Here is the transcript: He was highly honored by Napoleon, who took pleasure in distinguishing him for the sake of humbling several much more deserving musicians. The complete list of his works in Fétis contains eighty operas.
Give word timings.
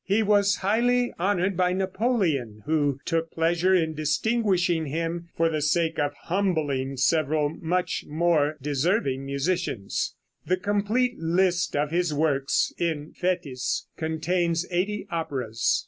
He 0.03 0.23
was 0.23 0.55
highly 0.55 1.13
honored 1.19 1.55
by 1.55 1.73
Napoleon, 1.73 2.63
who 2.65 2.97
took 3.05 3.29
pleasure 3.29 3.75
in 3.75 3.93
distinguishing 3.93 4.87
him 4.87 5.29
for 5.37 5.47
the 5.47 5.61
sake 5.61 5.99
of 5.99 6.15
humbling 6.23 6.97
several 6.97 7.49
much 7.49 8.05
more 8.07 8.57
deserving 8.63 9.23
musicians. 9.23 10.15
The 10.43 10.57
complete 10.57 11.19
list 11.19 11.75
of 11.75 11.91
his 11.91 12.15
works 12.15 12.73
in 12.79 13.13
Fétis 13.13 13.83
contains 13.95 14.65
eighty 14.71 15.05
operas. 15.11 15.79